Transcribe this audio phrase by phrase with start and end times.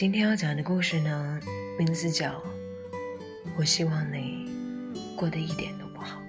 [0.00, 1.38] 今天要讲的故事呢，
[1.78, 2.30] 名字叫
[3.54, 4.48] 《我希望你
[5.14, 6.22] 过得一点都不好》。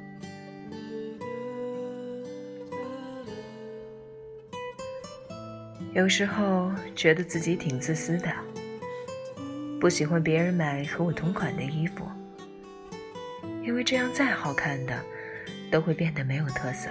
[5.93, 8.29] 有时候觉得自己挺自私的，
[9.79, 12.05] 不喜欢别人买和我同款的衣服，
[13.63, 15.01] 因为这样再好看的
[15.71, 16.89] 都会变得没有特色。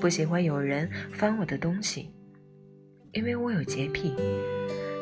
[0.00, 2.14] 不喜欢有人翻我的东西，
[3.10, 4.14] 因为我有洁癖。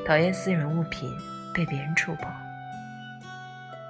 [0.09, 1.15] 讨厌私人物品
[1.53, 2.33] 被别人触碰，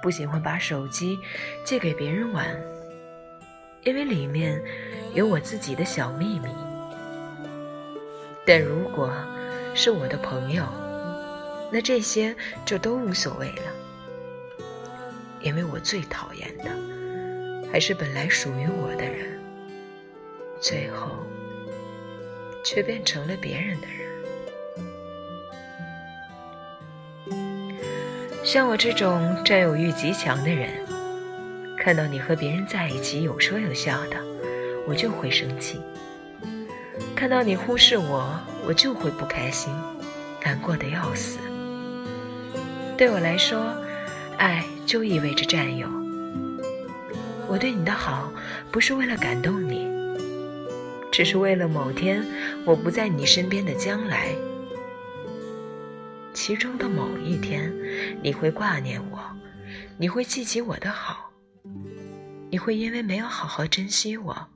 [0.01, 1.17] 不喜欢把手机
[1.63, 2.45] 借给别人玩，
[3.85, 4.61] 因为里面
[5.13, 6.49] 有我自己的小秘密。
[8.45, 9.09] 但如果
[9.73, 10.65] 是我的朋友，
[11.71, 13.63] 那这些就都无所谓了，
[15.39, 16.65] 因为我最讨厌的
[17.71, 19.39] 还是本来属于我的人，
[20.59, 21.11] 最后
[22.65, 24.08] 却变成了别人的人。
[28.51, 30.71] 像我这种占有欲极强的人，
[31.77, 34.17] 看到你和别人在一起有说有笑的，
[34.87, 35.75] 我就会生气；
[37.15, 39.71] 看到你忽视我，我就会不开心，
[40.43, 41.37] 难过的要死。
[42.97, 43.71] 对我来说，
[44.39, 45.87] 爱就意味着占有。
[47.47, 48.33] 我对你的好，
[48.71, 49.87] 不是为了感动你，
[51.11, 52.25] 只是为了某天
[52.65, 54.29] 我不在你身边的将来。
[56.39, 57.69] 其中的某一天，
[58.23, 59.19] 你会挂念我，
[59.97, 61.29] 你会记起我的好，
[62.49, 64.47] 你会因为没有好好珍惜我，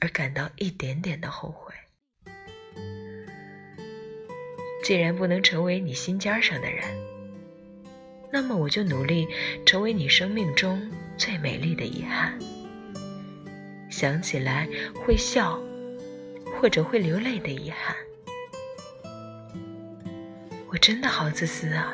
[0.00, 1.74] 而感到一点点的后悔。
[4.82, 6.82] 既然不能成为你心尖上的人，
[8.32, 9.28] 那么我就努力
[9.66, 12.38] 成为你生命中最美丽的遗憾。
[13.90, 15.60] 想起来会笑，
[16.58, 17.94] 或者会流泪的遗憾。
[20.72, 21.92] 我真的好自私啊！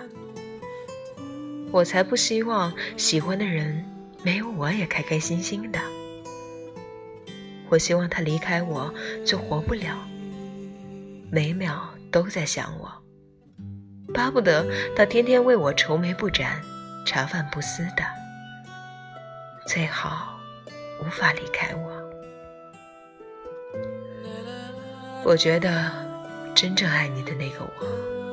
[1.72, 3.84] 我才不希望喜欢的人
[4.22, 5.80] 没有我也开开心心的。
[7.68, 8.94] 我希望他离开我
[9.27, 9.98] 就活不了，
[11.28, 12.88] 每秒都在想我，
[14.14, 16.62] 巴不得他天天为我愁眉不展、
[17.05, 18.05] 茶饭不思的，
[19.67, 20.38] 最好
[21.05, 21.98] 无法离开我。
[25.24, 25.90] 我觉得
[26.55, 28.27] 真正爱你的那个我。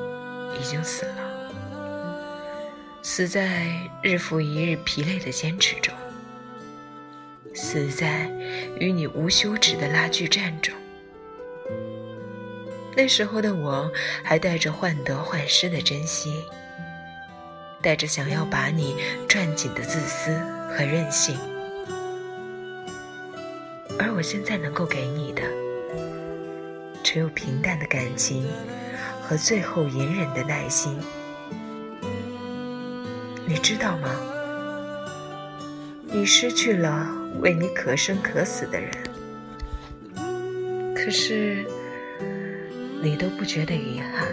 [0.60, 1.52] 已经死了，
[3.02, 3.68] 死在
[4.02, 5.94] 日复一日疲累的坚持中，
[7.54, 8.30] 死在
[8.80, 10.74] 与你无休止的拉锯战中。
[12.96, 13.92] 那时候的我，
[14.24, 16.44] 还带着患得患失的珍惜，
[17.82, 18.96] 带着想要把你
[19.28, 20.32] 攥紧的自私
[20.70, 21.38] 和任性，
[24.00, 25.42] 而我现在能够给你的，
[27.04, 28.48] 只有平淡的感情。
[29.28, 30.96] 和最后隐忍的耐心，
[33.48, 34.10] 你知道吗？
[36.08, 37.10] 你失去了
[37.42, 38.92] 为你可生可死的人，
[40.96, 41.66] 可是
[43.02, 44.28] 你都不觉得遗憾。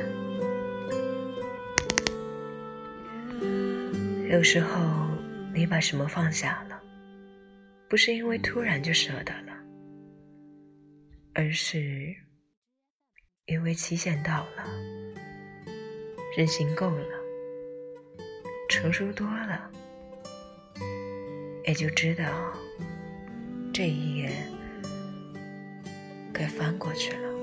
[4.30, 5.08] 有时候
[5.54, 6.78] 你把什么放下了，
[7.88, 9.52] 不是因为突然就舍得了，
[11.32, 12.14] 而是。
[13.46, 14.64] 因为期限到了，
[16.36, 17.06] 任性够了，
[18.68, 19.68] 成熟多了，
[21.64, 22.24] 也就知道
[23.74, 24.32] 这一页
[26.32, 27.41] 该翻过去了。